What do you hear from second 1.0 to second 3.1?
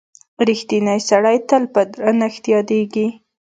سړی تل په درنښت یادیږي.